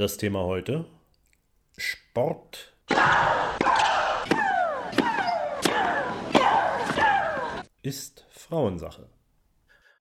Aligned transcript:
Das 0.00 0.16
Thema 0.16 0.44
heute: 0.44 0.86
Sport. 1.76 2.74
Ist 7.82 8.24
Frauensache. 8.30 9.10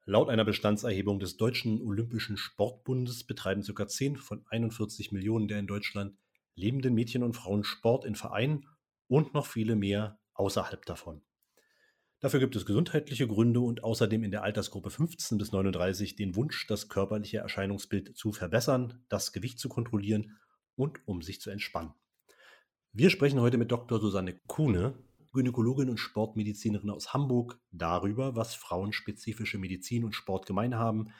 Laut 0.06 0.30
einer 0.30 0.46
Bestandserhebung 0.46 1.20
des 1.20 1.36
Deutschen 1.36 1.82
Olympischen 1.82 2.38
Sportbundes 2.38 3.26
betreiben 3.26 3.62
ca. 3.62 3.88
10 3.90 4.16
von 4.16 4.46
41 4.50 5.12
Millionen 5.12 5.50
der 5.50 5.60
in 5.60 5.68
Deutschland 5.68 6.16
lebenden 6.56 6.94
Mädchen 6.94 7.22
und 7.22 7.34
Frauen 7.34 7.66
Sport 7.66 8.06
in 8.06 8.16
Vereinen 8.16 8.68
und 9.10 9.34
noch 9.34 9.48
viele 9.48 9.76
mehr 9.76 10.18
außerhalb 10.34 10.86
davon. 10.86 11.22
Dafür 12.22 12.42
gibt 12.42 12.58
es 12.58 12.66
gesundheitliche 12.66 13.28
Gründe 13.28 13.62
und 13.62 13.86
außerdem 13.86 14.26
in 14.26 14.32
der 14.32 14.44
Altersgruppe 14.44 14.90
15 14.90 15.38
bis 15.38 15.54
39 15.54 16.18
den 16.18 16.36
Wunsch, 16.36 16.68
das 16.68 16.90
körperliche 16.90 17.38
Erscheinungsbild 17.38 18.18
zu 18.18 18.34
verbessern, 18.34 19.06
das 19.08 19.32
Gewicht 19.32 19.58
zu 19.58 19.70
kontrollieren 19.70 20.38
und 20.76 21.00
um 21.08 21.22
sich 21.22 21.40
zu 21.40 21.50
entspannen. 21.50 21.94
Wir 22.92 23.10
sprechen 23.10 23.40
heute 23.40 23.58
mit 23.58 23.72
Dr. 23.72 24.02
Susanne 24.02 24.38
Kuhne, 24.48 24.96
Gynäkologin 25.32 25.90
und 25.90 25.98
Sportmedizinerin 25.98 26.90
aus 26.90 27.14
Hamburg, 27.14 27.58
darüber, 27.72 28.36
was 28.36 28.54
frauenspezifische 28.54 29.58
Medizin 29.58 30.04
und 30.04 30.14
Sport 30.14 30.46
gemein 30.46 30.76
haben, 30.76 31.14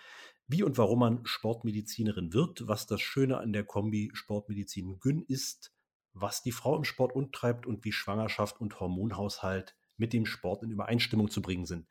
wie 0.48 0.64
und 0.64 0.78
warum 0.78 1.00
man 1.00 1.26
Sportmedizinerin 1.26 2.34
wird, 2.34 2.68
was 2.68 2.88
das 2.88 3.00
Schöne 3.00 3.38
an 3.38 3.54
der 3.54 3.64
Kombi 3.64 4.10
Sportmedizin 4.14 5.00
Gyn 5.00 5.22
ist, 5.22 5.74
was 6.12 6.42
die 6.42 6.52
Frau 6.52 6.76
im 6.76 6.84
Sport 6.84 7.16
untreibt 7.16 7.66
und 7.66 7.86
wie 7.86 7.94
Schwangerschaft 7.94 8.60
und 8.60 8.82
Hormonhaushalt 8.82 9.78
mit 10.00 10.14
dem 10.14 10.26
Sport 10.26 10.64
in 10.64 10.72
Übereinstimmung 10.72 11.30
zu 11.30 11.42
bringen 11.42 11.66
sind. 11.66 11.88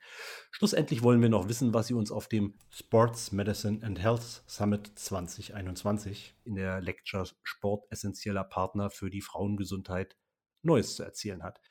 Schlussendlich 0.51 1.03
wollen 1.03 1.21
wir 1.21 1.29
noch 1.29 1.47
wissen, 1.47 1.73
was 1.73 1.87
Sie 1.87 1.93
uns 1.93 2.11
auf 2.11 2.27
dem 2.27 2.55
Sports 2.69 3.31
Medicine 3.31 3.83
and 3.83 3.99
Health 3.99 4.43
Summit 4.47 4.91
2021 4.95 6.35
in 6.43 6.55
der 6.55 6.81
Lecture 6.81 7.25
Sport 7.43 7.85
essentieller 7.91 8.43
Partner 8.43 8.89
für 8.89 9.09
die 9.09 9.21
Frauengesundheit 9.21 10.17
Neues 10.61 10.95
zu 10.95 11.03
erzählen 11.03 11.43
hat. 11.43 11.61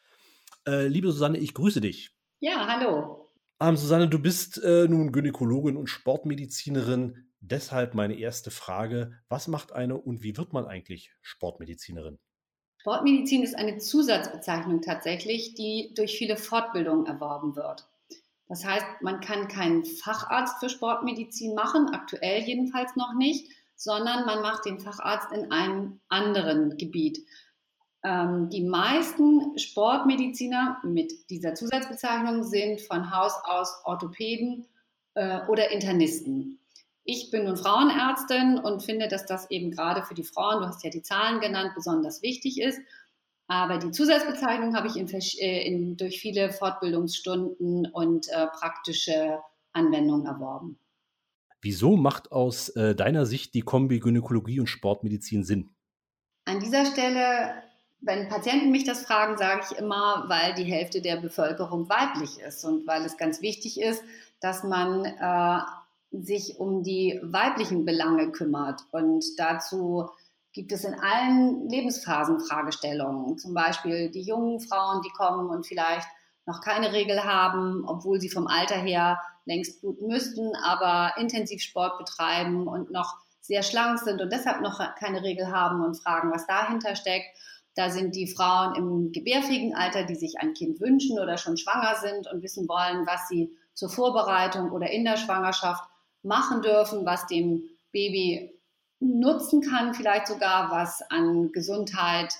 Äh, 0.67 0.87
liebe 0.87 1.11
Susanne, 1.13 1.39
ich 1.39 1.55
grüße 1.55 1.81
dich. 1.81 2.17
Ja, 2.41 2.67
hallo. 2.67 3.31
Ähm, 3.61 3.77
Susanne, 3.77 4.09
du 4.09 4.19
bist 4.19 4.63
äh, 4.63 4.87
nun 4.89 5.13
Gynäkologin 5.13 5.77
und 5.77 5.89
Sportmedizinerin. 5.89 7.29
Deshalb 7.41 7.95
meine 7.95 8.19
erste 8.19 8.51
Frage, 8.51 9.13
was 9.29 9.49
macht 9.49 9.73
eine 9.73 9.97
und 9.97 10.23
wie 10.23 10.37
wird 10.37 10.53
man 10.53 10.67
eigentlich 10.67 11.13
Sportmedizinerin? 11.23 12.19
Sportmedizin 12.89 13.43
ist 13.43 13.55
eine 13.55 13.77
Zusatzbezeichnung 13.77 14.81
tatsächlich, 14.81 15.53
die 15.53 15.93
durch 15.95 16.17
viele 16.17 16.39
Fortbildungen 16.39 17.05
erworben 17.05 17.55
wird. 17.55 17.87
Das 18.49 18.65
heißt, 18.65 18.87
man 19.03 19.21
kann 19.21 19.47
keinen 19.47 19.85
Facharzt 19.85 20.59
für 20.59 20.71
Sportmedizin 20.71 21.55
machen, 21.55 21.91
aktuell 21.91 22.45
jedenfalls 22.45 22.97
noch 22.97 23.13
nicht, 23.13 23.51
sondern 23.77 24.25
man 24.25 24.41
macht 24.41 24.65
den 24.65 24.81
Facharzt 24.81 25.31
in 25.33 25.53
einem 25.53 26.01
anderen 26.09 26.79
Gebiet. 26.79 27.27
Ähm, 28.05 28.49
die 28.49 28.65
meisten 28.65 29.59
Sportmediziner 29.59 30.79
mit 30.83 31.29
dieser 31.29 31.53
Zusatzbezeichnung 31.55 32.43
sind 32.43 32.81
von 32.81 33.15
Haus 33.15 33.35
aus 33.45 33.83
Orthopäden 33.85 34.65
äh, 35.13 35.41
oder 35.47 35.71
Internisten. 35.73 36.59
Ich 37.11 37.31
bin 37.31 37.45
nun 37.45 37.57
Frauenärztin 37.57 38.59
und 38.59 38.83
finde, 38.83 39.09
dass 39.09 39.25
das 39.25 39.51
eben 39.51 39.71
gerade 39.71 40.03
für 40.03 40.13
die 40.13 40.25
Frauen, 40.25 40.61
du 40.61 40.69
hast 40.69 40.85
ja 40.85 40.91
die 40.91 41.01
Zahlen 41.01 41.41
genannt, 41.41 41.73
besonders 41.75 42.21
wichtig 42.21 42.61
ist. 42.61 42.79
Aber 43.47 43.79
die 43.79 43.93
Zusatzbezeichnung 43.93 44.77
habe 44.77 44.89
ich 44.89 44.97
in, 44.97 45.09
äh, 45.09 45.67
in, 45.67 45.97
durch 45.97 46.21
viele 46.21 46.53
Fortbildungsstunden 46.53 47.87
und 47.91 48.29
äh, 48.29 48.49
praktische 48.49 49.39
Anwendungen 49.73 50.27
erworben. 50.27 50.79
Wieso 51.63 51.97
macht 51.97 52.31
aus 52.31 52.69
äh, 52.77 52.95
deiner 52.95 53.25
Sicht 53.25 53.55
die 53.55 53.63
Kombi 53.63 54.01
Gynäkologie 54.01 54.61
und 54.61 54.67
Sportmedizin 54.67 55.45
Sinn? 55.45 55.71
An 56.45 56.61
dieser 56.61 56.85
Stelle, 56.85 57.55
wenn 58.03 58.29
Patienten 58.29 58.71
mich 58.71 58.85
das 58.85 59.07
fragen, 59.07 59.39
sage 59.39 59.63
ich 59.71 59.79
immer, 59.79 60.27
weil 60.29 60.53
die 60.53 60.71
Hälfte 60.71 61.01
der 61.01 61.17
Bevölkerung 61.17 61.89
weiblich 61.89 62.39
ist 62.39 62.67
und 62.67 62.87
weil 62.87 63.03
es 63.07 63.17
ganz 63.17 63.41
wichtig 63.41 63.81
ist, 63.81 64.05
dass 64.41 64.63
man 64.63 65.07
äh, 65.07 65.61
sich 66.11 66.59
um 66.59 66.83
die 66.83 67.21
weiblichen 67.23 67.85
Belange 67.85 68.33
kümmert. 68.33 68.81
Und 68.91 69.25
dazu 69.37 70.09
gibt 70.53 70.73
es 70.73 70.85
in 70.85 70.95
allen 70.95 71.69
Lebensphasen 71.69 72.41
Fragestellungen. 72.41 73.39
Zum 73.39 73.55
Beispiel 73.55 74.11
die 74.11 74.23
jungen 74.23 74.61
Frauen, 74.61 75.03
die 75.03 75.11
kommen 75.11 75.51
und 75.51 75.67
vielleicht 75.67 76.07
noch 76.47 76.61
keine 76.63 76.93
Regel 76.93 77.25
haben, 77.25 77.85
obwohl 77.87 78.21
sie 78.21 78.31
vom 78.31 78.47
Alter 78.47 78.77
her 78.77 79.21
längst 79.45 79.81
bluten 79.81 80.07
müssten, 80.07 80.55
aber 80.57 81.13
intensiv 81.19 81.61
Sport 81.61 81.99
betreiben 81.99 82.67
und 82.67 82.91
noch 82.91 83.17
sehr 83.41 83.63
schlank 83.63 83.99
sind 83.99 84.21
und 84.21 84.33
deshalb 84.33 84.61
noch 84.61 84.81
keine 84.97 85.23
Regel 85.23 85.51
haben 85.51 85.83
und 85.83 85.97
fragen, 85.97 86.31
was 86.33 86.47
dahinter 86.47 86.97
steckt. 86.97 87.27
Da 87.75 87.91
sind 87.91 88.17
die 88.17 88.27
Frauen 88.27 88.75
im 88.75 89.13
gebärfähigen 89.13 89.75
Alter, 89.75 90.05
die 90.05 90.17
sich 90.17 90.35
ein 90.41 90.55
Kind 90.55 90.81
wünschen 90.81 91.19
oder 91.19 91.39
schon 91.39 91.57
schwanger 91.57 91.95
sind 91.97 92.31
und 92.33 92.43
wissen 92.43 92.69
wollen, 92.69 93.07
was 93.07 93.29
sie 93.29 93.57
zur 93.75 93.89
Vorbereitung 93.89 94.73
oder 94.73 94.91
in 94.91 95.05
der 95.05 95.17
Schwangerschaft 95.17 95.85
machen 96.23 96.63
dürfen, 96.63 97.05
was 97.07 97.27
dem 97.27 97.63
Baby 97.93 98.53
nutzen 99.01 99.63
kann, 99.63 99.95
vielleicht 99.95 100.27
sogar 100.27 100.71
was 100.71 101.03
an 101.11 101.53
Gesundheit, 101.53 102.35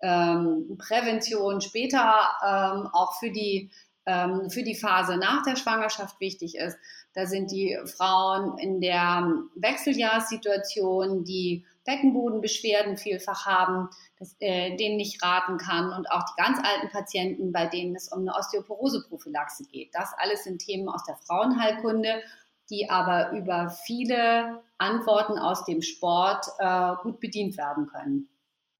ähm, 0.00 0.76
Prävention 0.78 1.60
später 1.60 2.14
ähm, 2.44 2.88
auch 2.92 3.14
für 3.18 3.30
die, 3.30 3.70
ähm, 4.06 4.50
für 4.50 4.62
die 4.62 4.74
Phase 4.74 5.16
nach 5.16 5.42
der 5.44 5.56
Schwangerschaft 5.56 6.20
wichtig 6.20 6.56
ist. 6.56 6.76
Da 7.14 7.26
sind 7.26 7.50
die 7.50 7.78
Frauen 7.86 8.58
in 8.58 8.80
der 8.80 9.32
Wechseljahrssituation, 9.54 11.24
die 11.24 11.64
Beckenbodenbeschwerden 11.84 12.96
vielfach 12.96 13.46
haben, 13.46 13.88
das, 14.18 14.36
äh, 14.40 14.76
denen 14.76 14.98
ich 14.98 15.22
raten 15.22 15.58
kann 15.58 15.92
und 15.92 16.10
auch 16.10 16.24
die 16.24 16.42
ganz 16.42 16.58
alten 16.58 16.90
Patienten, 16.90 17.52
bei 17.52 17.66
denen 17.66 17.94
es 17.94 18.08
um 18.08 18.20
eine 18.20 18.34
Osteoporoseprophylaxe 18.34 19.64
geht. 19.64 19.90
Das 19.94 20.12
alles 20.16 20.44
sind 20.44 20.58
Themen 20.58 20.88
aus 20.88 21.04
der 21.04 21.16
Frauenheilkunde 21.16 22.22
die 22.70 22.88
aber 22.90 23.32
über 23.32 23.70
viele 23.70 24.62
Antworten 24.78 25.38
aus 25.38 25.64
dem 25.64 25.82
Sport 25.82 26.46
äh, 26.58 26.94
gut 27.02 27.20
bedient 27.20 27.56
werden 27.56 27.86
können. 27.86 28.28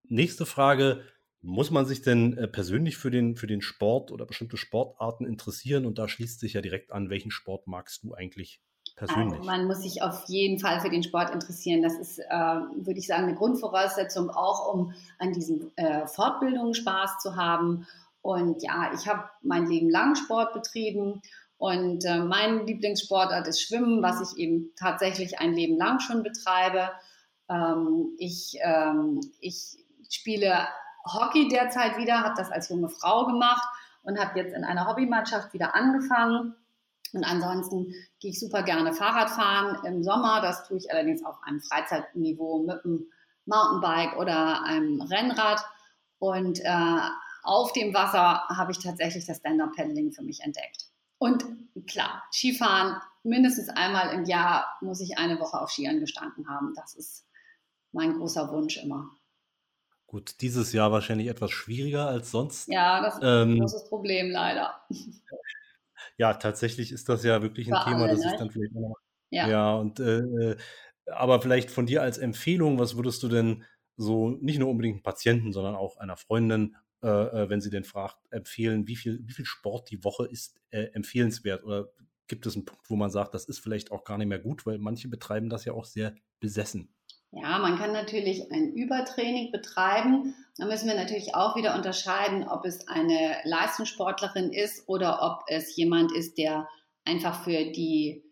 Nächste 0.04 0.46
Frage. 0.46 1.02
Muss 1.46 1.70
man 1.70 1.84
sich 1.84 2.00
denn 2.00 2.38
äh, 2.38 2.48
persönlich 2.48 2.96
für 2.96 3.10
den, 3.10 3.36
für 3.36 3.46
den 3.46 3.60
Sport 3.60 4.10
oder 4.10 4.24
bestimmte 4.24 4.56
Sportarten 4.56 5.26
interessieren? 5.26 5.84
Und 5.84 5.98
da 5.98 6.08
schließt 6.08 6.40
sich 6.40 6.54
ja 6.54 6.62
direkt 6.62 6.90
an, 6.90 7.10
welchen 7.10 7.30
Sport 7.30 7.66
magst 7.66 8.02
du 8.02 8.14
eigentlich 8.14 8.62
persönlich? 8.96 9.40
Also 9.40 9.44
man 9.44 9.66
muss 9.66 9.82
sich 9.82 10.02
auf 10.02 10.24
jeden 10.26 10.58
Fall 10.58 10.80
für 10.80 10.88
den 10.88 11.02
Sport 11.02 11.30
interessieren. 11.30 11.82
Das 11.82 11.98
ist, 11.98 12.18
äh, 12.18 12.24
würde 12.30 12.98
ich 12.98 13.06
sagen, 13.06 13.24
eine 13.24 13.34
Grundvoraussetzung 13.34 14.30
auch, 14.30 14.72
um 14.72 14.94
an 15.18 15.32
diesen 15.32 15.76
äh, 15.76 16.06
Fortbildungen 16.06 16.72
Spaß 16.72 17.18
zu 17.18 17.36
haben. 17.36 17.86
Und 18.22 18.62
ja, 18.62 18.90
ich 18.94 19.06
habe 19.06 19.28
mein 19.42 19.66
Leben 19.66 19.90
lang 19.90 20.16
Sport 20.16 20.54
betrieben 20.54 21.20
und 21.58 22.04
äh, 22.04 22.18
mein 22.18 22.66
Lieblingssportart 22.66 23.46
ist 23.46 23.62
Schwimmen, 23.62 24.02
was 24.02 24.20
ich 24.20 24.38
eben 24.38 24.72
tatsächlich 24.76 25.38
ein 25.38 25.54
Leben 25.54 25.76
lang 25.76 26.00
schon 26.00 26.22
betreibe. 26.22 26.90
Ähm, 27.48 28.14
ich, 28.18 28.58
ähm, 28.60 29.20
ich 29.40 29.76
spiele 30.10 30.66
Hockey 31.04 31.48
derzeit 31.48 31.96
wieder, 31.96 32.20
habe 32.20 32.34
das 32.36 32.50
als 32.50 32.68
junge 32.68 32.88
Frau 32.88 33.26
gemacht 33.26 33.66
und 34.02 34.18
habe 34.18 34.38
jetzt 34.38 34.54
in 34.54 34.64
einer 34.64 34.88
Hobbymannschaft 34.88 35.52
wieder 35.52 35.74
angefangen. 35.74 36.54
Und 37.12 37.24
ansonsten 37.24 37.94
gehe 38.18 38.32
ich 38.32 38.40
super 38.40 38.62
gerne 38.64 38.92
Fahrrad 38.92 39.30
fahren 39.30 39.78
im 39.84 40.02
Sommer. 40.02 40.40
Das 40.40 40.66
tue 40.66 40.78
ich 40.78 40.90
allerdings 40.90 41.24
auf 41.24 41.36
einem 41.44 41.60
Freizeitniveau 41.60 42.64
mit 42.64 42.84
einem 42.84 43.06
Mountainbike 43.46 44.16
oder 44.18 44.64
einem 44.64 45.00
Rennrad. 45.00 45.64
Und 46.18 46.60
äh, 46.60 47.00
auf 47.44 47.72
dem 47.72 47.94
Wasser 47.94 48.42
habe 48.48 48.72
ich 48.72 48.78
tatsächlich 48.80 49.26
das 49.26 49.36
Stand-Up-Paddling 49.36 50.10
für 50.12 50.22
mich 50.22 50.40
entdeckt. 50.40 50.88
Und 51.18 51.44
klar, 51.86 52.22
Skifahren, 52.32 53.00
mindestens 53.22 53.68
einmal 53.68 54.14
im 54.14 54.24
Jahr 54.24 54.66
muss 54.80 55.00
ich 55.00 55.18
eine 55.18 55.38
Woche 55.40 55.60
auf 55.60 55.70
Skiern 55.70 56.00
gestanden 56.00 56.48
haben. 56.48 56.72
Das 56.76 56.94
ist 56.94 57.26
mein 57.92 58.14
großer 58.14 58.50
Wunsch 58.50 58.76
immer. 58.76 59.10
Gut, 60.06 60.40
dieses 60.40 60.72
Jahr 60.72 60.92
wahrscheinlich 60.92 61.28
etwas 61.28 61.50
schwieriger 61.50 62.06
als 62.06 62.30
sonst. 62.30 62.68
Ja, 62.68 63.00
das 63.00 63.14
ist 63.14 63.22
ähm, 63.24 63.54
ein 63.54 63.60
großes 63.60 63.88
Problem 63.88 64.30
leider. 64.30 64.80
Ja, 66.16 66.34
tatsächlich 66.34 66.92
ist 66.92 67.08
das 67.08 67.24
ja 67.24 67.42
wirklich 67.42 67.72
ein 67.72 67.76
Für 67.76 67.90
Thema, 67.90 68.02
alle, 68.02 68.12
das 68.12 68.20
ne? 68.20 68.32
ist 68.32 68.40
dann 68.40 68.50
vielleicht 68.50 68.74
noch. 68.74 68.96
Ja, 69.30 69.48
ja 69.48 69.74
und 69.74 70.00
äh, 70.00 70.18
äh, 70.18 70.56
aber 71.06 71.40
vielleicht 71.40 71.70
von 71.70 71.86
dir 71.86 72.02
als 72.02 72.18
Empfehlung, 72.18 72.78
was 72.78 72.96
würdest 72.96 73.22
du 73.22 73.28
denn 73.28 73.64
so 73.96 74.30
nicht 74.30 74.58
nur 74.58 74.70
unbedingt 74.70 75.02
Patienten, 75.02 75.52
sondern 75.52 75.76
auch 75.76 75.96
einer 75.96 76.16
Freundin 76.16 76.76
äh, 77.04 77.42
äh, 77.42 77.50
wenn 77.50 77.60
sie 77.60 77.70
den 77.70 77.84
fragt, 77.84 78.16
empfehlen, 78.30 78.88
wie 78.88 78.96
viel, 78.96 79.20
wie 79.26 79.32
viel 79.32 79.44
Sport 79.44 79.90
die 79.90 80.02
Woche 80.02 80.26
ist 80.26 80.58
äh, 80.70 80.84
empfehlenswert? 80.94 81.62
Oder 81.62 81.90
gibt 82.26 82.46
es 82.46 82.54
einen 82.54 82.64
Punkt, 82.64 82.88
wo 82.88 82.96
man 82.96 83.10
sagt, 83.10 83.34
das 83.34 83.44
ist 83.44 83.58
vielleicht 83.58 83.92
auch 83.92 84.04
gar 84.04 84.16
nicht 84.16 84.28
mehr 84.28 84.38
gut, 84.38 84.64
weil 84.64 84.78
manche 84.78 85.08
betreiben 85.08 85.50
das 85.50 85.66
ja 85.66 85.74
auch 85.74 85.84
sehr 85.84 86.14
besessen. 86.40 86.94
Ja, 87.30 87.58
man 87.58 87.76
kann 87.76 87.92
natürlich 87.92 88.50
ein 88.52 88.72
Übertraining 88.72 89.52
betreiben. 89.52 90.34
Da 90.56 90.66
müssen 90.66 90.88
wir 90.88 90.94
natürlich 90.94 91.34
auch 91.34 91.56
wieder 91.56 91.74
unterscheiden, 91.74 92.48
ob 92.48 92.64
es 92.64 92.88
eine 92.88 93.36
Leistungssportlerin 93.44 94.52
ist 94.52 94.88
oder 94.88 95.20
ob 95.20 95.44
es 95.48 95.76
jemand 95.76 96.12
ist, 96.12 96.38
der 96.38 96.68
einfach 97.04 97.44
für 97.44 97.72
die 97.72 98.24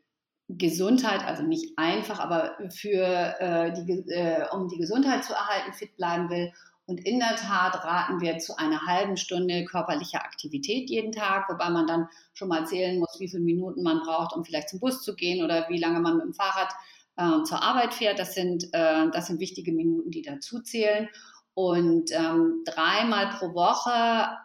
Gesundheit, 0.48 1.24
also 1.24 1.42
nicht 1.42 1.72
einfach, 1.76 2.20
aber 2.20 2.56
für 2.70 3.04
äh, 3.40 3.72
die, 3.72 3.92
äh, 4.10 4.46
um 4.52 4.68
die 4.68 4.78
Gesundheit 4.78 5.24
zu 5.24 5.32
erhalten, 5.32 5.72
fit 5.72 5.96
bleiben 5.96 6.30
will. 6.30 6.52
Und 6.92 7.06
in 7.06 7.20
der 7.20 7.36
Tat 7.36 7.82
raten 7.84 8.20
wir 8.20 8.36
zu 8.36 8.58
einer 8.58 8.84
halben 8.84 9.16
Stunde 9.16 9.64
körperlicher 9.64 10.22
Aktivität 10.22 10.90
jeden 10.90 11.10
Tag, 11.10 11.48
wobei 11.48 11.70
man 11.70 11.86
dann 11.86 12.06
schon 12.34 12.48
mal 12.48 12.66
zählen 12.66 12.98
muss, 12.98 13.18
wie 13.18 13.30
viele 13.30 13.42
Minuten 13.42 13.82
man 13.82 14.00
braucht, 14.00 14.36
um 14.36 14.44
vielleicht 14.44 14.68
zum 14.68 14.78
Bus 14.78 15.02
zu 15.02 15.16
gehen 15.16 15.42
oder 15.42 15.66
wie 15.70 15.78
lange 15.78 16.00
man 16.00 16.18
mit 16.18 16.26
dem 16.26 16.34
Fahrrad 16.34 16.70
äh, 17.16 17.44
zur 17.44 17.62
Arbeit 17.62 17.94
fährt. 17.94 18.18
Das 18.18 18.34
sind, 18.34 18.64
äh, 18.74 19.08
das 19.10 19.28
sind 19.28 19.40
wichtige 19.40 19.72
Minuten, 19.72 20.10
die 20.10 20.20
dazu 20.20 20.60
zählen. 20.60 21.08
Und 21.54 22.10
ähm, 22.12 22.62
dreimal 22.66 23.30
pro 23.38 23.54
Woche 23.54 23.90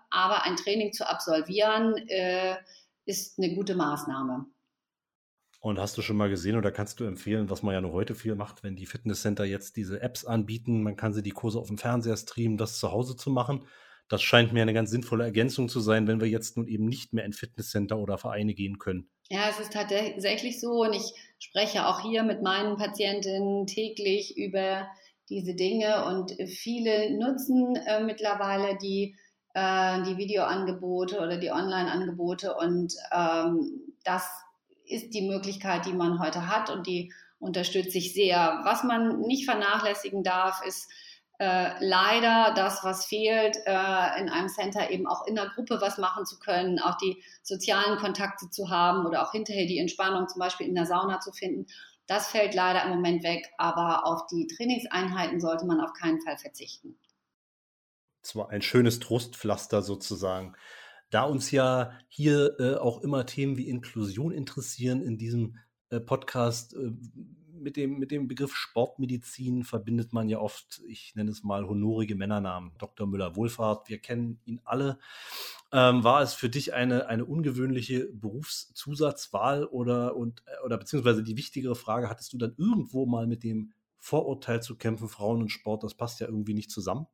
aber 0.10 0.46
ein 0.46 0.56
Training 0.56 0.94
zu 0.94 1.06
absolvieren, 1.06 1.98
äh, 2.08 2.56
ist 3.06 3.38
eine 3.38 3.56
gute 3.56 3.76
Maßnahme. 3.76 4.46
Und 5.68 5.80
hast 5.80 5.98
du 5.98 6.02
schon 6.02 6.16
mal 6.16 6.30
gesehen 6.30 6.56
oder 6.56 6.72
kannst 6.72 7.02
du 7.02 7.04
empfehlen, 7.04 7.50
was 7.50 7.62
man 7.62 7.74
ja 7.74 7.82
nur 7.82 7.92
heute 7.92 8.16
viel 8.16 8.36
macht, 8.36 8.64
wenn 8.64 8.78
die 8.78 8.86
Fitnesscenter 8.86 9.44
jetzt 9.44 9.76
diese 9.76 10.02
Apps 10.02 10.24
anbieten, 10.24 10.82
man 10.82 10.96
kann 10.96 11.12
sie 11.12 11.22
die 11.22 11.32
Kurse 11.32 11.60
auf 11.60 11.68
dem 11.68 11.78
Fernseher 11.78 12.16
streamen, 12.16 12.58
das 12.58 12.80
zu 12.80 12.94
Hause 12.94 13.18
zu 13.18 13.30
machen? 13.30 13.68
Das 14.08 14.22
scheint 14.22 14.54
mir 14.54 14.62
eine 14.62 14.74
ganz 14.74 14.92
sinnvolle 14.92 15.26
Ergänzung 15.26 15.68
zu 15.68 15.82
sein, 15.82 16.08
wenn 16.08 16.22
wir 16.22 16.30
jetzt 16.30 16.56
nun 16.56 16.70
eben 16.70 16.86
nicht 16.86 17.12
mehr 17.12 17.26
in 17.26 17.34
Fitnesscenter 17.34 17.98
oder 17.98 18.18
Vereine 18.18 18.54
gehen 18.54 18.80
können. 18.80 19.10
Ja, 19.30 19.50
es 19.50 19.60
ist 19.60 19.74
tatsächlich 19.74 20.62
so 20.62 20.84
und 20.84 20.94
ich 20.94 21.12
spreche 21.38 21.86
auch 21.86 22.00
hier 22.00 22.24
mit 22.24 22.42
meinen 22.42 22.78
Patientinnen 22.78 23.68
täglich 23.68 24.38
über 24.38 24.88
diese 25.28 25.54
Dinge 25.54 26.06
und 26.06 26.32
viele 26.48 27.12
nutzen 27.20 27.76
äh, 27.76 28.02
mittlerweile 28.06 28.78
die, 28.78 29.18
äh, 29.54 30.02
die 30.04 30.16
Videoangebote 30.16 31.18
oder 31.18 31.36
die 31.36 31.52
Online-Angebote 31.52 32.56
und 32.56 32.94
ähm, 33.14 33.82
das 34.06 34.30
ist 34.88 35.14
die 35.14 35.28
Möglichkeit, 35.28 35.86
die 35.86 35.94
man 35.94 36.20
heute 36.20 36.48
hat 36.48 36.70
und 36.70 36.88
die 36.88 37.14
unterstütze 37.40 37.98
ich 37.98 38.14
sehr. 38.14 38.62
Was 38.64 38.84
man 38.84 39.22
nicht 39.22 39.46
vernachlässigen 39.46 40.24
darf, 40.24 40.66
ist 40.66 40.90
äh, 41.40 41.74
leider 41.86 42.54
das, 42.56 42.84
was 42.84 43.06
fehlt, 43.06 43.58
äh, 43.66 44.20
in 44.20 44.30
einem 44.30 44.50
Center 44.50 44.90
eben 44.90 45.06
auch 45.06 45.28
in 45.28 45.36
der 45.36 45.52
Gruppe 45.54 45.80
was 45.80 46.00
machen 46.00 46.26
zu 46.26 46.40
können, 46.40 46.80
auch 46.80 46.98
die 46.98 47.24
sozialen 47.44 48.00
Kontakte 48.00 48.50
zu 48.50 48.70
haben 48.70 49.06
oder 49.06 49.22
auch 49.22 49.32
hinterher 49.32 49.68
die 49.68 49.78
Entspannung 49.78 50.28
zum 50.28 50.40
Beispiel 50.40 50.68
in 50.68 50.74
der 50.74 50.88
Sauna 50.88 51.20
zu 51.20 51.32
finden. 51.32 51.68
Das 52.08 52.28
fällt 52.28 52.56
leider 52.56 52.84
im 52.86 52.90
Moment 52.90 53.24
weg, 53.24 53.52
aber 53.58 54.08
auf 54.08 54.26
die 54.28 54.48
Trainingseinheiten 54.48 55.40
sollte 55.40 55.66
man 55.66 55.80
auf 55.80 55.94
keinen 55.94 56.22
Fall 56.22 56.38
verzichten. 56.38 56.98
Zwar 58.24 58.50
ein 58.50 58.62
schönes 58.62 59.00
Trostpflaster 59.00 59.84
sozusagen. 59.84 60.56
Da 61.10 61.24
uns 61.24 61.52
ja 61.52 61.92
hier 62.08 62.60
äh, 62.60 62.76
auch 62.76 63.02
immer 63.02 63.26
Themen 63.26 63.58
wie 63.58 63.70
Inklusion 63.70 64.32
interessieren 64.32 65.02
in 65.02 65.18
diesem 65.18 65.56
äh, 65.90 66.00
Podcast, 66.00 66.74
äh, 66.74 66.92
mit 67.60 67.76
dem, 67.76 67.98
mit 68.00 68.12
dem 68.12 68.28
Begriff 68.28 68.56
Sportmedizin 68.56 69.64
verbindet 69.64 70.14
man 70.14 70.30
ja 70.30 70.40
oft, 70.40 70.82
ich 70.88 71.16
nenne 71.16 71.32
es 71.32 71.44
mal 71.44 71.68
honorige 71.68 72.16
Männernamen. 72.16 72.72
Dr. 72.78 73.08
Müller-Wohlfahrt, 73.08 73.90
wir 73.90 74.00
kennen 74.00 74.40
ihn 74.46 74.62
alle. 74.64 75.00
Ähm, 75.72 76.04
war 76.04 76.22
es 76.22 76.34
für 76.34 76.50
dich 76.50 76.74
eine, 76.74 77.08
eine 77.08 77.26
ungewöhnliche 77.26 78.08
Berufszusatzwahl 78.14 79.66
oder, 79.66 80.16
und, 80.16 80.44
äh, 80.46 80.66
oder 80.66 80.78
beziehungsweise 80.78 81.24
die 81.24 81.38
wichtigere 81.38 81.76
Frage, 81.76 82.10
hattest 82.10 82.34
du 82.34 82.38
dann 82.38 82.56
irgendwo 82.58 83.06
mal 83.06 83.28
mit 83.28 83.44
dem 83.44 83.74
Vorurteil 83.98 84.62
zu 84.62 84.78
kämpfen, 84.78 85.10
Frauen 85.10 85.42
und 85.42 85.50
Sport, 85.50 85.84
das 85.84 85.96
passt 85.96 86.20
ja 86.20 86.28
irgendwie 86.28 86.54
nicht 86.54 86.72
zusammen? 86.72 87.08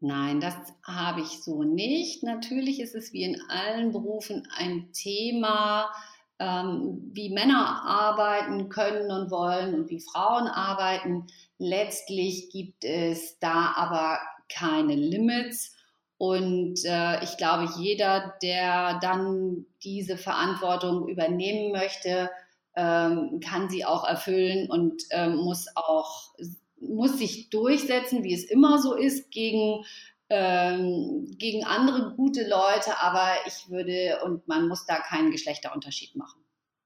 Nein, 0.00 0.40
das 0.40 0.54
habe 0.82 1.20
ich 1.20 1.42
so 1.42 1.62
nicht. 1.62 2.22
Natürlich 2.22 2.80
ist 2.80 2.94
es 2.94 3.12
wie 3.12 3.22
in 3.22 3.40
allen 3.50 3.92
Berufen 3.92 4.48
ein 4.56 4.92
Thema, 4.92 5.92
ähm, 6.38 7.10
wie 7.12 7.28
Männer 7.28 7.82
arbeiten 7.84 8.70
können 8.70 9.10
und 9.10 9.30
wollen 9.30 9.74
und 9.74 9.90
wie 9.90 10.00
Frauen 10.00 10.48
arbeiten. 10.48 11.26
Letztlich 11.58 12.48
gibt 12.50 12.84
es 12.84 13.38
da 13.40 13.74
aber 13.76 14.18
keine 14.48 14.94
Limits. 14.94 15.76
Und 16.16 16.82
äh, 16.84 17.22
ich 17.22 17.36
glaube, 17.36 17.70
jeder, 17.78 18.34
der 18.42 18.98
dann 19.00 19.66
diese 19.82 20.16
Verantwortung 20.16 21.08
übernehmen 21.08 21.72
möchte, 21.72 22.30
ähm, 22.74 23.40
kann 23.40 23.68
sie 23.68 23.84
auch 23.84 24.04
erfüllen 24.04 24.70
und 24.70 25.02
ähm, 25.10 25.36
muss 25.36 25.66
auch 25.76 26.34
muss 26.80 27.18
sich 27.18 27.50
durchsetzen, 27.50 28.24
wie 28.24 28.34
es 28.34 28.44
immer 28.44 28.78
so 28.78 28.94
ist, 28.94 29.30
gegen, 29.30 29.84
ähm, 30.28 31.26
gegen 31.38 31.64
andere 31.64 32.14
gute 32.16 32.42
Leute, 32.48 33.00
aber 33.00 33.30
ich 33.46 33.68
würde, 33.68 34.20
und 34.24 34.46
man 34.48 34.68
muss 34.68 34.86
da 34.86 34.98
keinen 34.98 35.30
Geschlechterunterschied 35.30 36.16
machen. 36.16 36.40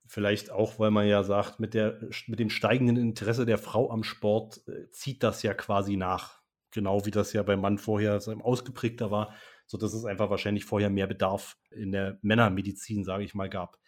Vielleicht 0.06 0.50
auch, 0.50 0.78
weil 0.78 0.90
man 0.90 1.06
ja 1.06 1.22
sagt, 1.22 1.60
mit, 1.60 1.74
der, 1.74 1.98
mit 2.26 2.38
dem 2.38 2.50
steigenden 2.50 2.96
Interesse 2.96 3.46
der 3.46 3.58
Frau 3.58 3.90
am 3.90 4.02
Sport 4.02 4.60
äh, 4.68 4.90
zieht 4.90 5.22
das 5.22 5.42
ja 5.42 5.54
quasi 5.54 5.96
nach. 5.96 6.42
Genau 6.72 7.06
wie 7.06 7.10
das 7.10 7.32
ja 7.32 7.42
beim 7.42 7.60
Mann 7.60 7.78
vorher 7.78 8.20
ausgeprägter 8.42 9.10
war, 9.10 9.34
sodass 9.66 9.94
es 9.94 10.04
einfach 10.04 10.28
wahrscheinlich 10.28 10.64
vorher 10.64 10.90
mehr 10.90 11.06
Bedarf 11.06 11.56
in 11.70 11.92
der 11.92 12.18
Männermedizin, 12.20 13.04
sage 13.04 13.24
ich 13.24 13.34
mal, 13.34 13.48
gab 13.48 13.78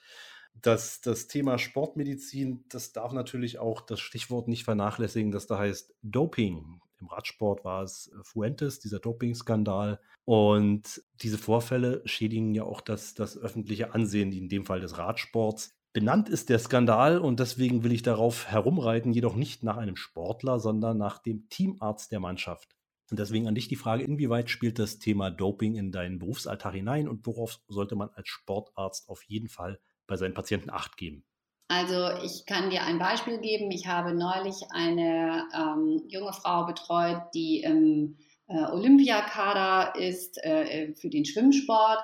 das, 0.62 1.00
das 1.00 1.28
Thema 1.28 1.58
Sportmedizin, 1.58 2.64
das 2.68 2.92
darf 2.92 3.12
natürlich 3.12 3.58
auch 3.58 3.80
das 3.80 4.00
Stichwort 4.00 4.48
nicht 4.48 4.64
vernachlässigen, 4.64 5.30
das 5.30 5.46
da 5.46 5.58
heißt 5.58 5.94
Doping. 6.02 6.80
Im 7.00 7.08
Radsport 7.08 7.64
war 7.64 7.82
es 7.82 8.08
äh, 8.08 8.22
Fuentes, 8.22 8.80
dieser 8.80 8.98
Dopingskandal. 8.98 10.00
Und 10.24 11.02
diese 11.20 11.38
Vorfälle 11.38 12.02
schädigen 12.04 12.54
ja 12.54 12.64
auch 12.64 12.80
das, 12.80 13.14
das 13.14 13.36
öffentliche 13.36 13.94
Ansehen, 13.94 14.32
in 14.32 14.48
dem 14.48 14.64
Fall 14.64 14.80
des 14.80 14.98
Radsports. 14.98 15.74
Benannt 15.92 16.28
ist 16.28 16.48
der 16.48 16.58
Skandal 16.58 17.18
und 17.18 17.40
deswegen 17.40 17.82
will 17.82 17.92
ich 17.92 18.02
darauf 18.02 18.48
herumreiten, 18.48 19.12
jedoch 19.12 19.34
nicht 19.34 19.62
nach 19.62 19.76
einem 19.76 19.96
Sportler, 19.96 20.58
sondern 20.58 20.98
nach 20.98 21.18
dem 21.18 21.48
Teamarzt 21.48 22.12
der 22.12 22.20
Mannschaft. 22.20 22.76
Und 23.10 23.18
deswegen 23.18 23.46
an 23.46 23.54
dich 23.54 23.68
die 23.68 23.76
Frage, 23.76 24.02
inwieweit 24.02 24.50
spielt 24.50 24.78
das 24.78 24.98
Thema 24.98 25.30
Doping 25.30 25.76
in 25.76 25.92
deinen 25.92 26.18
Berufsalltag 26.18 26.74
hinein 26.74 27.08
und 27.08 27.26
worauf 27.26 27.60
sollte 27.68 27.94
man 27.94 28.10
als 28.10 28.28
Sportarzt 28.28 29.08
auf 29.08 29.22
jeden 29.22 29.48
Fall 29.48 29.78
bei 30.06 30.16
seinen 30.16 30.34
Patienten 30.34 30.70
Acht 30.70 30.96
geben? 30.96 31.24
Also 31.68 32.08
ich 32.24 32.46
kann 32.46 32.70
dir 32.70 32.82
ein 32.84 32.98
Beispiel 32.98 33.38
geben. 33.38 33.70
Ich 33.70 33.86
habe 33.86 34.14
neulich 34.14 34.56
eine 34.70 35.48
ähm, 35.52 36.02
junge 36.08 36.32
Frau 36.32 36.64
betreut, 36.64 37.22
die 37.34 37.60
im 37.60 38.16
äh, 38.46 38.64
Olympiakader 38.70 39.98
ist 39.98 40.38
äh, 40.44 40.94
für 40.94 41.10
den 41.10 41.24
Schwimmsport. 41.24 41.98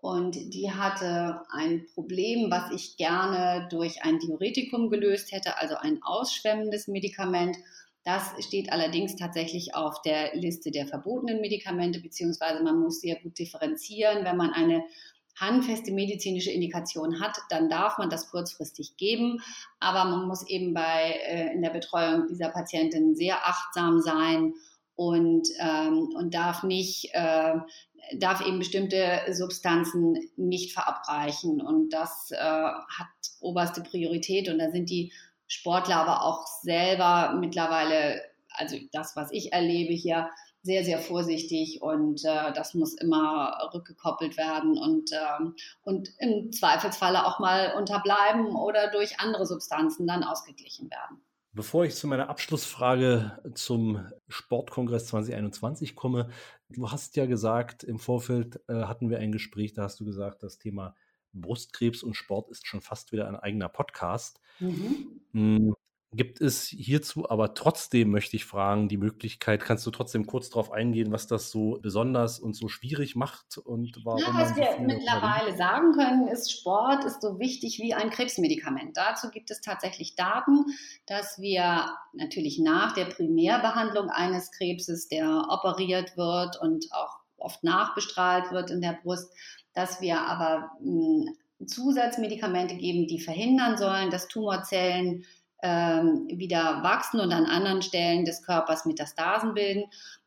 Und 0.00 0.36
die 0.54 0.70
hatte 0.70 1.42
ein 1.50 1.86
Problem, 1.92 2.52
was 2.52 2.70
ich 2.70 2.96
gerne 2.96 3.66
durch 3.68 4.04
ein 4.04 4.20
Diuretikum 4.20 4.90
gelöst 4.90 5.32
hätte, 5.32 5.58
also 5.58 5.74
ein 5.74 6.00
ausschwemmendes 6.04 6.86
Medikament. 6.86 7.56
Das 8.04 8.32
steht 8.46 8.70
allerdings 8.70 9.16
tatsächlich 9.16 9.74
auf 9.74 10.00
der 10.02 10.36
Liste 10.36 10.70
der 10.70 10.86
verbotenen 10.86 11.40
Medikamente, 11.40 12.00
beziehungsweise 12.00 12.62
man 12.62 12.78
muss 12.78 13.00
sehr 13.00 13.16
gut 13.16 13.36
differenzieren, 13.40 14.24
wenn 14.24 14.36
man 14.36 14.52
eine 14.52 14.84
handfeste 15.40 15.92
medizinische 15.92 16.50
Indikation 16.50 17.20
hat, 17.20 17.36
dann 17.50 17.68
darf 17.68 17.98
man 17.98 18.10
das 18.10 18.30
kurzfristig 18.30 18.96
geben. 18.96 19.40
Aber 19.80 20.04
man 20.04 20.26
muss 20.26 20.46
eben 20.46 20.74
bei, 20.74 21.20
äh, 21.26 21.52
in 21.52 21.62
der 21.62 21.70
Betreuung 21.70 22.26
dieser 22.28 22.48
Patientin 22.48 23.14
sehr 23.14 23.46
achtsam 23.46 24.00
sein 24.00 24.54
und, 24.96 25.48
ähm, 25.60 26.08
und 26.16 26.34
darf 26.34 26.62
nicht, 26.64 27.10
äh, 27.12 27.54
darf 28.16 28.44
eben 28.44 28.58
bestimmte 28.58 29.20
Substanzen 29.30 30.18
nicht 30.36 30.72
verabreichen. 30.72 31.60
Und 31.60 31.90
das 31.90 32.30
äh, 32.32 32.36
hat 32.38 33.08
oberste 33.40 33.82
Priorität. 33.82 34.48
Und 34.48 34.58
da 34.58 34.70
sind 34.70 34.90
die 34.90 35.12
Sportler 35.46 35.96
aber 35.96 36.24
auch 36.24 36.46
selber 36.62 37.36
mittlerweile, 37.38 38.20
also 38.50 38.76
das, 38.92 39.14
was 39.16 39.30
ich 39.32 39.52
erlebe 39.52 39.94
hier, 39.94 40.28
sehr, 40.68 40.84
sehr 40.84 40.98
vorsichtig 40.98 41.80
und 41.80 42.22
äh, 42.26 42.52
das 42.52 42.74
muss 42.74 42.92
immer 42.92 43.70
rückgekoppelt 43.72 44.36
werden 44.36 44.76
und, 44.76 45.10
ähm, 45.12 45.54
und 45.82 46.10
im 46.18 46.52
Zweifelsfalle 46.52 47.24
auch 47.24 47.38
mal 47.38 47.72
unterbleiben 47.78 48.54
oder 48.54 48.90
durch 48.90 49.18
andere 49.18 49.46
Substanzen 49.46 50.06
dann 50.06 50.22
ausgeglichen 50.22 50.90
werden. 50.90 51.22
Bevor 51.54 51.86
ich 51.86 51.94
zu 51.94 52.06
meiner 52.06 52.28
Abschlussfrage 52.28 53.40
zum 53.54 54.06
Sportkongress 54.28 55.06
2021 55.06 55.96
komme, 55.96 56.28
du 56.68 56.90
hast 56.90 57.16
ja 57.16 57.24
gesagt, 57.24 57.82
im 57.82 57.98
Vorfeld 57.98 58.60
äh, 58.68 58.82
hatten 58.82 59.08
wir 59.08 59.20
ein 59.20 59.32
Gespräch, 59.32 59.72
da 59.72 59.84
hast 59.84 59.98
du 60.00 60.04
gesagt, 60.04 60.42
das 60.42 60.58
Thema 60.58 60.94
Brustkrebs 61.32 62.02
und 62.02 62.12
Sport 62.12 62.50
ist 62.50 62.66
schon 62.66 62.82
fast 62.82 63.10
wieder 63.12 63.26
ein 63.26 63.36
eigener 63.36 63.70
Podcast. 63.70 64.38
Mhm. 65.32 65.74
Gibt 66.10 66.40
es 66.40 66.64
hierzu 66.68 67.28
aber 67.28 67.52
trotzdem, 67.52 68.10
möchte 68.10 68.36
ich 68.36 68.46
fragen, 68.46 68.88
die 68.88 68.96
Möglichkeit, 68.96 69.62
kannst 69.62 69.86
du 69.86 69.90
trotzdem 69.90 70.26
kurz 70.26 70.48
darauf 70.48 70.72
eingehen, 70.72 71.12
was 71.12 71.26
das 71.26 71.50
so 71.50 71.78
besonders 71.82 72.38
und 72.38 72.54
so 72.54 72.68
schwierig 72.68 73.14
macht 73.14 73.58
und 73.58 74.00
warum? 74.04 74.20
Ja, 74.20 74.32
was 74.32 74.56
wir 74.56 74.80
mittlerweile 74.80 75.54
sagen 75.58 75.92
können, 75.92 76.26
ist, 76.28 76.50
Sport 76.50 77.04
ist 77.04 77.20
so 77.20 77.38
wichtig 77.38 77.78
wie 77.78 77.92
ein 77.92 78.08
Krebsmedikament. 78.08 78.96
Dazu 78.96 79.28
gibt 79.28 79.50
es 79.50 79.60
tatsächlich 79.60 80.14
Daten, 80.14 80.64
dass 81.04 81.38
wir 81.38 81.90
natürlich 82.14 82.58
nach 82.58 82.94
der 82.94 83.04
Primärbehandlung 83.04 84.08
eines 84.08 84.50
Krebses, 84.50 85.08
der 85.08 85.46
operiert 85.50 86.16
wird 86.16 86.58
und 86.58 86.86
auch 86.92 87.18
oft 87.36 87.62
nachbestrahlt 87.64 88.50
wird 88.50 88.70
in 88.70 88.80
der 88.80 88.98
Brust, 89.02 89.30
dass 89.74 90.00
wir 90.00 90.22
aber 90.22 90.70
mh, 90.80 91.26
hm, 91.26 91.36
Zusatzmedikamente 91.66 92.76
geben, 92.76 93.08
die 93.08 93.20
verhindern 93.20 93.76
sollen, 93.76 94.10
dass 94.10 94.28
Tumorzellen 94.28 95.24
ähm, 95.62 96.26
wieder 96.28 96.82
wachsen 96.82 97.20
und 97.20 97.32
an 97.32 97.46
anderen 97.46 97.82
Stellen 97.82 98.24
des 98.24 98.42
Körpers 98.42 98.84
Metastasen 98.84 99.54
bilden. 99.54 99.84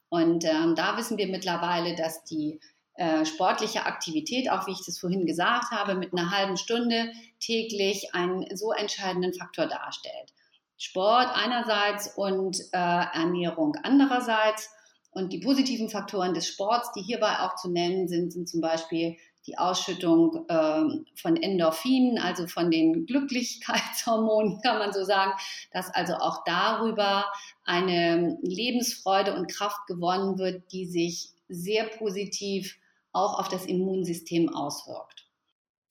Und 0.09 0.43
ähm, 0.45 0.75
da 0.75 0.97
wissen 0.97 1.17
wir 1.17 1.27
mittlerweile, 1.27 1.95
dass 1.95 2.23
die 2.25 2.59
äh, 2.95 3.25
sportliche 3.25 3.85
Aktivität, 3.85 4.51
auch 4.51 4.67
wie 4.67 4.73
ich 4.73 4.85
das 4.85 4.99
vorhin 4.99 5.25
gesagt 5.25 5.71
habe, 5.71 5.95
mit 5.95 6.11
einer 6.11 6.31
halben 6.31 6.57
Stunde 6.57 7.11
täglich 7.39 8.13
einen 8.13 8.45
so 8.55 8.73
entscheidenden 8.73 9.33
Faktor 9.33 9.67
darstellt. 9.67 10.33
Sport 10.77 11.29
einerseits 11.33 12.15
und 12.17 12.59
äh, 12.73 12.77
Ernährung 12.77 13.75
andererseits. 13.83 14.69
Und 15.11 15.31
die 15.31 15.39
positiven 15.39 15.89
Faktoren 15.89 16.33
des 16.33 16.47
Sports, 16.47 16.91
die 16.93 17.01
hierbei 17.01 17.39
auch 17.39 17.55
zu 17.55 17.69
nennen 17.69 18.07
sind, 18.07 18.31
sind 18.31 18.49
zum 18.49 18.61
Beispiel 18.61 19.17
die 19.47 19.57
Ausschüttung 19.57 20.45
äh, 20.47 20.83
von 21.15 21.35
Endorphinen, 21.35 22.17
also 22.17 22.47
von 22.47 22.69
den 22.71 23.05
Glücklichkeitshormonen, 23.07 24.61
kann 24.61 24.79
man 24.79 24.93
so 24.93 25.03
sagen, 25.03 25.31
dass 25.71 25.93
also 25.93 26.15
auch 26.15 26.43
darüber 26.45 27.25
eine 27.63 28.37
Lebensfreude 28.41 29.35
und 29.35 29.51
Kraft 29.51 29.87
gewonnen 29.87 30.37
wird, 30.37 30.71
die 30.71 30.85
sich 30.85 31.33
sehr 31.47 31.85
positiv 31.85 32.77
auch 33.11 33.39
auf 33.39 33.49
das 33.49 33.65
Immunsystem 33.65 34.49
auswirkt. 34.49 35.27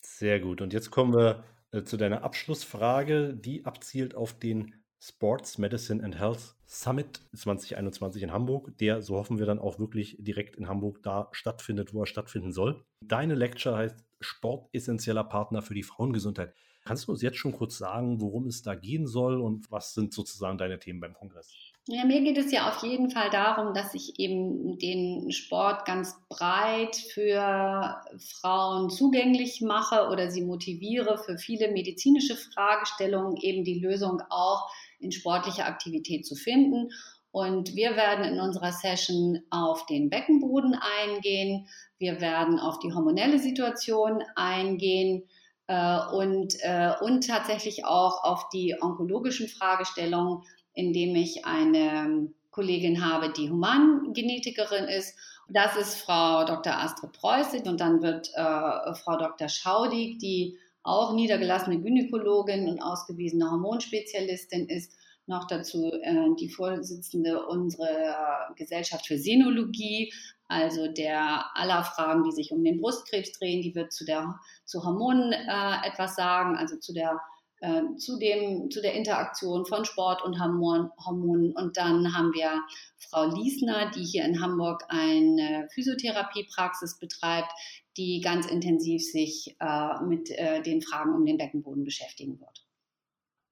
Sehr 0.01 0.41
gut. 0.41 0.61
Und 0.61 0.73
jetzt 0.73 0.91
kommen 0.91 1.15
wir 1.15 1.45
äh, 1.73 1.83
zu 1.83 1.97
deiner 1.97 2.23
Abschlussfrage, 2.23 3.35
die 3.35 3.65
abzielt 3.65 4.15
auf 4.15 4.39
den 4.39 4.80
Sports 5.03 5.57
Medicine 5.57 6.05
and 6.05 6.19
Health 6.19 6.55
Summit 6.67 7.23
2021 7.35 8.23
in 8.23 8.33
Hamburg, 8.33 8.77
der, 8.79 9.01
so 9.01 9.17
hoffen 9.17 9.39
wir 9.39 9.47
dann 9.47 9.59
auch 9.59 9.79
wirklich 9.79 10.17
direkt 10.19 10.57
in 10.57 10.69
Hamburg 10.69 11.03
da 11.03 11.31
stattfindet, 11.33 11.95
wo 11.95 12.03
er 12.03 12.07
stattfinden 12.07 12.53
soll. 12.53 12.85
Deine 13.03 13.35
Lecture 13.35 13.77
heißt 13.77 14.05
Sport 14.21 14.69
essentieller 14.75 15.25
Partner 15.25 15.63
für 15.63 15.73
die 15.73 15.83
Frauengesundheit. 15.83 16.55
Kannst 16.85 17.09
du 17.09 17.13
uns 17.13 17.23
jetzt 17.23 17.39
schon 17.39 17.53
kurz 17.53 17.79
sagen, 17.79 18.21
worum 18.21 18.47
es 18.47 18.63
da 18.63 18.75
gehen 18.75 19.07
soll 19.07 19.41
und 19.41 19.71
was 19.71 19.95
sind 19.95 20.13
sozusagen 20.13 20.59
deine 20.59 20.79
Themen 20.79 21.01
beim 21.01 21.15
Kongress? 21.15 21.70
Ja, 21.87 22.05
mir 22.05 22.21
geht 22.21 22.37
es 22.37 22.53
ja 22.53 22.69
auf 22.69 22.83
jeden 22.85 23.11
Fall 23.11 23.31
darum, 23.31 23.75
dass 23.75 23.95
ich 23.95 24.19
eben 24.19 24.79
den 24.79 25.33
Sport 25.33 25.87
ganz 25.87 26.15
breit 26.29 26.95
für 26.95 28.01
Frauen 28.41 28.91
zugänglich 28.91 29.61
mache 29.63 30.09
oder 30.11 30.31
sie 30.31 30.43
motiviere, 30.43 31.19
für 31.19 31.39
viele 31.39 31.73
medizinische 31.73 32.37
Fragestellungen 32.37 33.37
eben 33.39 33.65
die 33.65 33.81
Lösung 33.81 34.23
auch 34.29 34.71
in 35.01 35.11
sportlicher 35.11 35.67
Aktivität 35.67 36.27
zu 36.27 36.37
finden. 36.37 36.91
Und 37.33 37.75
wir 37.75 37.97
werden 37.97 38.25
in 38.25 38.41
unserer 38.41 38.73
Session 38.73 39.41
auf 39.51 39.87
den 39.87 40.11
Beckenboden 40.11 40.75
eingehen. 40.75 41.67
Wir 41.99 42.21
werden 42.21 42.59
auf 42.59 42.79
die 42.81 42.93
hormonelle 42.93 43.39
Situation 43.39 44.23
eingehen 44.37 45.29
äh, 45.67 45.99
und, 46.13 46.55
äh, 46.61 46.93
und 47.01 47.27
tatsächlich 47.27 47.85
auch 47.85 48.25
auf 48.25 48.49
die 48.51 48.77
onkologischen 48.81 49.49
Fragestellungen, 49.49 50.43
indem 50.75 51.15
ich 51.17 51.45
eine 51.45 52.33
Kollegin 52.51 53.05
habe, 53.05 53.33
die 53.33 53.51
Humangenetikerin 53.51 54.85
ist. 54.85 55.17
Das 55.49 55.77
ist 55.77 55.97
Frau 55.97 56.45
Dr. 56.45 56.75
Astrid 56.75 57.13
Preußig 57.13 57.65
und 57.65 57.81
dann 57.81 58.03
wird 58.03 58.31
äh, 58.35 58.95
Frau 58.95 59.17
Dr. 59.17 59.49
Schaudig, 59.49 60.19
die 60.19 60.59
auch 60.83 61.15
niedergelassene 61.15 61.81
Gynäkologin 61.81 62.69
und 62.69 62.81
ausgewiesene 62.81 63.51
Hormonspezialistin 63.51 64.69
ist, 64.69 64.93
noch 65.27 65.47
dazu 65.47 65.93
äh, 65.93 66.35
die 66.39 66.49
Vorsitzende 66.49 67.47
unserer 67.47 68.53
Gesellschaft 68.57 69.07
für 69.07 69.19
Senologie, 69.19 70.13
also 70.49 70.89
der 70.89 71.45
aller 71.55 71.85
Fragen, 71.85 72.25
die 72.25 72.33
sich 72.33 72.51
um 72.53 72.65
den 72.65 72.81
Brustkrebs 72.81 73.33
drehen, 73.39 73.63
die 73.63 73.75
wird 73.75 73.93
zu 73.93 74.05
der 74.05 74.41
zu 74.65 74.85
Hormonen 74.85 75.33
äh, 75.33 75.87
etwas 75.87 76.17
sagen, 76.17 76.57
also 76.57 76.77
zu 76.77 76.93
der 76.93 77.21
äh, 77.61 77.83
zu, 77.97 78.19
dem, 78.19 78.71
zu 78.71 78.81
der 78.81 78.95
Interaktion 78.95 79.67
von 79.67 79.85
Sport 79.85 80.23
und 80.23 80.41
Hormon, 80.41 80.91
Hormonen. 81.05 81.53
Und 81.53 81.77
dann 81.77 82.17
haben 82.17 82.33
wir 82.33 82.63
Frau 82.99 83.27
Liesner, 83.27 83.91
die 83.91 84.05
hier 84.05 84.25
in 84.25 84.41
Hamburg 84.41 84.85
eine 84.89 85.69
Physiotherapiepraxis 85.73 86.99
betreibt, 86.99 87.53
die 87.97 88.21
ganz 88.21 88.47
intensiv 88.47 89.03
sich 89.03 89.57
äh, 89.61 90.03
mit 90.03 90.31
äh, 90.31 90.63
den 90.63 90.83
Fragen 90.83 91.15
um 91.15 91.25
den 91.25 91.39
Beckenboden 91.39 91.85
beschäftigen 91.85 92.41
wird. 92.41 92.65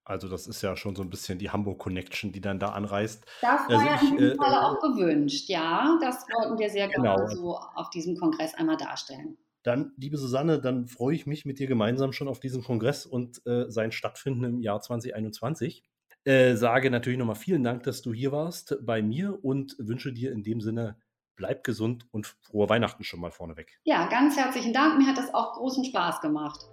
Also 0.05 0.27
das 0.27 0.47
ist 0.47 0.63
ja 0.63 0.75
schon 0.75 0.97
so 0.97 1.03
ein 1.03 1.11
bisschen 1.11 1.39
die 1.39 1.51
Hamburg-Connection, 1.51 2.33
die 2.33 2.41
dann 2.41 2.59
da 2.59 2.69
anreist. 2.69 3.27
Das 3.43 3.69
war 3.69 3.79
also 3.79 3.87
ja 3.87 4.01
in 4.01 4.17
diesem 4.17 4.39
Falle 4.39 4.65
auch 4.65 4.81
gewünscht, 4.81 5.51
ja. 5.51 5.99
Das 6.01 6.25
wollten 6.33 6.59
wir 6.59 6.71
sehr 6.71 6.89
genau. 6.89 7.17
gerne 7.17 7.37
so 7.37 7.59
auf 7.75 7.91
diesem 7.91 8.17
Kongress 8.17 8.55
einmal 8.55 8.79
darstellen. 8.79 9.37
Dann, 9.63 9.93
liebe 9.97 10.17
Susanne, 10.17 10.61
dann 10.61 10.87
freue 10.87 11.15
ich 11.15 11.27
mich 11.27 11.45
mit 11.45 11.59
dir 11.59 11.67
gemeinsam 11.67 12.13
schon 12.13 12.29
auf 12.29 12.41
diesen 12.41 12.63
Kongress 12.63 13.07
und 13.07 13.45
äh, 13.47 13.71
sein 13.71 13.93
Stattfinden 13.93 14.45
im 14.45 14.61
Jahr 14.61 14.81
2021. 14.81 15.83
Äh, 16.25 16.57
sage 16.57 16.91
natürlich 16.91 17.19
nochmal 17.19 17.37
vielen 17.37 17.65
Dank, 17.65 17.83
dass 17.85 18.03
du 18.03 18.13
hier 18.13 18.33
warst 18.33 18.77
bei 18.83 19.03
mir 19.03 19.43
und 19.45 19.77
wünsche 19.79 20.13
dir 20.13 20.33
in 20.33 20.43
dem 20.43 20.61
Sinne, 20.61 20.97
bleib 21.37 21.65
gesund 21.65 22.07
und 22.11 22.27
frohe 22.43 22.69
Weihnachten 22.69 23.05
schon 23.05 23.21
mal 23.21 23.31
vorneweg. 23.31 23.79
Ja, 23.85 24.09
ganz 24.09 24.37
herzlichen 24.37 24.73
Dank. 24.73 24.99
Mir 24.99 25.07
hat 25.07 25.17
das 25.17 25.33
auch 25.33 25.55
großen 25.55 25.85
Spaß 25.85 26.21
gemacht. 26.21 26.67